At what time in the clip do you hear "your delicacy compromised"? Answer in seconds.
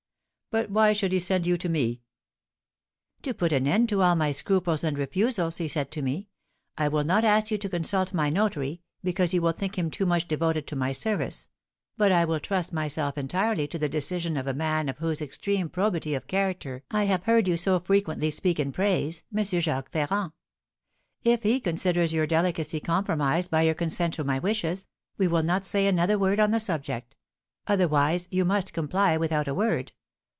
22.11-23.49